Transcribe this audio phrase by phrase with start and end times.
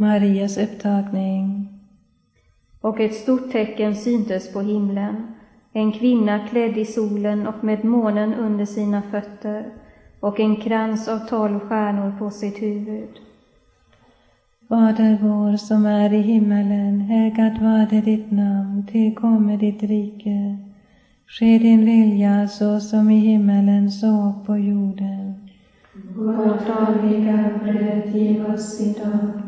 [0.00, 1.68] Marias upptagning.
[2.80, 5.34] Och ett stort tecken syntes på himlen,
[5.72, 9.66] en kvinna klädd i solen och med månen under sina fötter
[10.20, 13.08] och en krans av tolv stjärnor på sitt huvud.
[14.68, 20.58] Fader vår som är i himmelen, helgat varde ditt namn, tillkommer ditt rike.
[21.26, 25.48] Ske din vilja så som i himmelen så på jorden.
[26.16, 29.47] Vårt dagliga bröd giv oss idag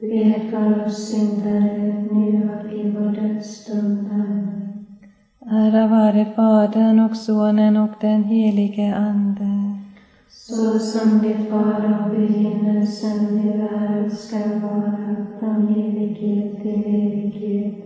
[0.00, 4.08] Be för oss syndare nu och i vår dödsstund.
[4.12, 4.86] Amen.
[5.50, 9.78] Ära vare Fadern och Sonen och den helige Ande.
[10.28, 17.85] Så som det var av begynnelsen, nu är och ska vara, från evighet till evighet.